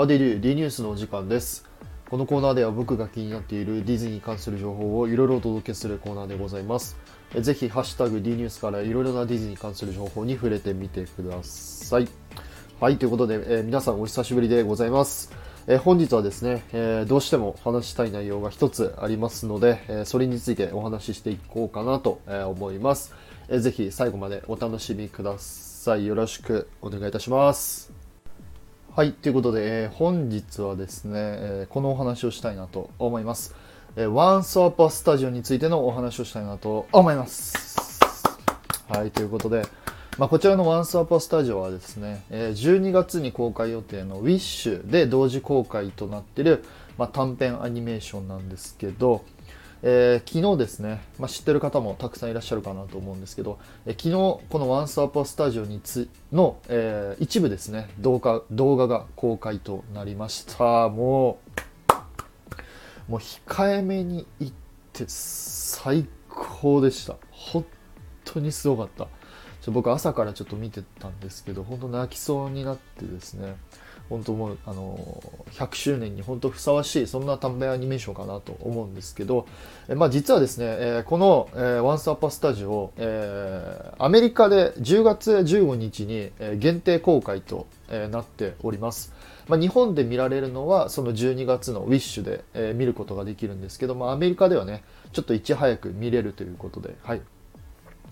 [0.00, 1.68] ハディリュー D ニュースのお時間です。
[2.08, 6.96] このコーナーでは僕が気になっているディズニーに関する情報をいろいろお届けするコーナーでございます。
[7.34, 12.08] えぜひ、ハッシュタグ D ニュースからいろいろなディズニーに関する情報に触れてみてください。
[12.80, 15.34] はい、ということで、えー皆さんお久しぶりでございます。
[15.66, 23.14] えー本日はですね、えーどうしても話したい内容が一つありますので、えそれについてお話ししていこうかなと、思います。
[23.50, 26.06] えーぜひ最後までお楽しみください。
[26.06, 27.99] よろしくお願いいたします。
[28.92, 33.54] はい、ということで、えー本日はですね、えーこのお話をしたいなと思います。
[33.94, 38.00] えー、ワンスアパスタジオについてのお話をしたいなと思います。
[38.88, 39.62] はい、ということで、
[40.18, 46.64] まあ、こちらのワンスアパスタジオはですね、え12月に公開予定の Wish で同時公開となっている、
[46.98, 49.22] まあ、短編アニメーションなんですけど、
[49.82, 60.88] えー昨日ですね、まあ、知ってる方もたくさんいらっしゃるかなと思うんですけど、えー昨日このワンスアパスタジオにつの、えー一部ですね動画動画が公開となりました。
[60.88, 61.38] も
[63.08, 64.52] うもう控えめに言っ
[64.92, 67.16] て最高でした。
[67.30, 67.64] 本
[68.24, 69.08] 当にすごかった。
[69.62, 73.56] ちょ僕朝からちょっと見てたんですけど本当泣きそうになってですね。
[74.10, 75.22] 本当もうあの
[75.52, 79.46] 100周年に本当ふさわしいそんな短編アニメーションかなと思うんですけど、
[79.88, 89.12] えまあ、実はですね、えーこの「えー、ワンスアッパースタジオ」えーアメリカで10月15日に、え限定公開と、えーなっております、
[89.46, 97.22] まあ、日本で見られるのはその12月のウィッシュで、えー見ることができるんですけど、まあ、アメリカではねちょっといち早く見れるということで、はい。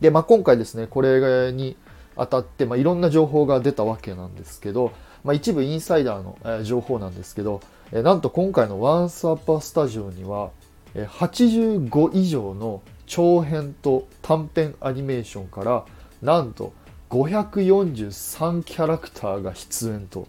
[0.00, 1.76] でまあ、今回ですねこれに
[2.16, 4.92] あたって、まあ、いろんな情報が出たわけなんですけど、
[5.24, 7.60] まあ、一部インサイダーの、情報なんですけど、
[7.92, 10.50] なんと今回の「ワンスアッパースタジオ」には、
[10.94, 15.84] えー85以上の長編と短編アニメーションから
[16.22, 16.72] なんと
[17.10, 20.26] 543キャラクターが出演と、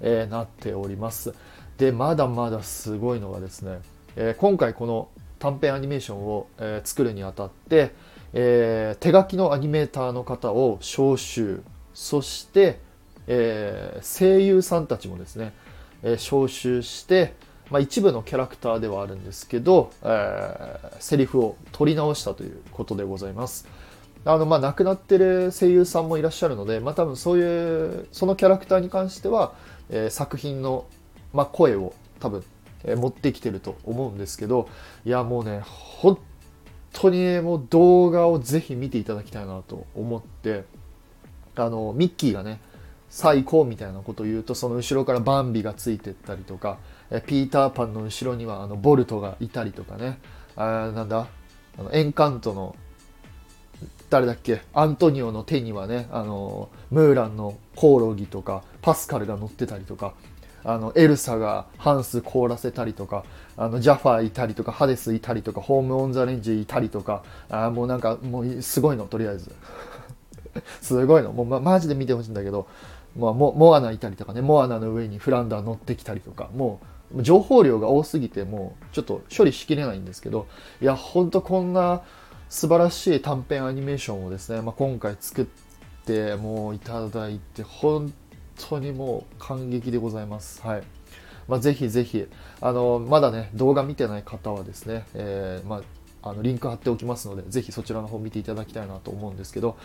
[0.00, 1.32] なっております。
[1.78, 3.80] でまだまだすごいのがですね、
[4.38, 6.48] 今回この短編アニメーションを、
[6.82, 7.92] 作るにあたって、
[8.32, 11.62] 手書きのアニメーターの方を招集
[11.94, 12.80] そして、
[13.26, 15.52] えー声優さんたちもですね、
[16.02, 17.34] えー招集して、
[17.70, 23.66] まあ、一部のキャラクターではあるんですけど、えーセリフを取り直したということでございます。
[24.26, 29.54] あのまあ亡くなってる声優さんもいらっしゃるので、まあ、多分そういうそのキャラクターに関しては、
[29.90, 30.86] えー作品の、
[31.32, 32.42] まあ、声を多分、
[32.84, 34.68] えー持ってきてると思うんですけど
[35.04, 36.18] いやもうね本
[36.92, 40.64] 当にもう動画をぜひ見ていただきたいなと思って
[41.56, 42.60] あのミッキーがね
[43.14, 46.78] 最高みたいなことを言うとその後ろからバンビがついてったりとか
[47.26, 50.18] ピーターパンの後ろにはあのボルトがいたりとかね。
[50.56, 51.28] あなんだ？
[51.78, 52.74] あのエンカントの
[54.10, 54.62] 誰だっけ？
[54.72, 60.14] アントニオの手にはねあのムーランのコオロギとかパスカルが乗ってたりとか
[60.64, 63.24] あのエルサがハンス凍らせたりとか
[63.56, 69.54] あのジャファーいたりとかハデスいたりとかホーム・オン・ザ・レンジいたりとかあもうなんかもうすごいのとりあえず。
[70.80, 71.32] すごいの。
[71.32, 72.68] もう、ま、マジで見てほしいんだけど、
[73.16, 76.80] まあ、モアナいたりとかねモアナの上にフランダー乗ってきたりとかも
[77.14, 80.46] う情報量が多すぎてもうちょっと処理しきれないんですけど
[80.80, 82.02] いやほんとこんな
[82.48, 85.46] 素晴らしい短編アニメーションをですね、まあ、今回作っ
[86.04, 88.12] てもういただいて本
[88.68, 90.62] 当にもう感激でございます。
[90.62, 90.82] はい
[91.46, 92.26] まあ、ぜひぜひ
[92.60, 95.82] あのまだね動画見てない方はですね、えーま
[96.22, 99.76] あ、あのリンク貼っておきますのでぜひそちらの方見ていただきたいなと思うんですけど、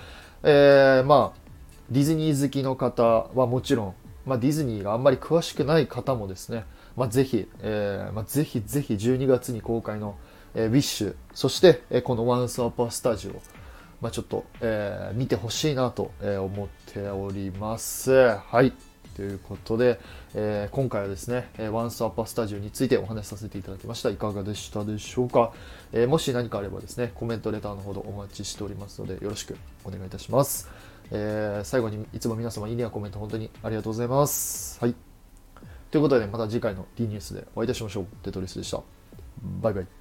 [0.43, 1.48] えーまあ
[1.91, 3.93] ディズニー好きの方はもちろん、
[4.25, 10.15] まあ、ディズニーがあんまり詳しくない方もですね、まあ、ぜひ、えーまあ、ぜひぜひ12月に公開の、
[10.53, 13.41] えー、ウィッシュそして、えーこのワンスアッパースタジオ
[14.01, 18.11] まあ、ちょっと、えー見てほしいなと、えー思っております。
[18.37, 18.71] はい。
[19.17, 19.99] ということで、
[20.35, 24.09] えー今回はですね、えーワンスアッパースタジオについてお話しさせていただきました。
[24.09, 25.51] いかがでしたでしょうか、
[25.91, 30.69] えーもし何かあればですね、コメント、レターのほどお待ちしておりますので、よろしくお願いいたします。
[31.11, 34.79] えー最後にいつも皆様いいねやコメント本当にありがとうございます。
[34.79, 34.95] はい。
[35.91, 38.05] ということで、また次回の D ニュースでお会いいたしましょう。
[38.23, 38.81] テトリスでした。
[39.61, 39.98] バイバイ。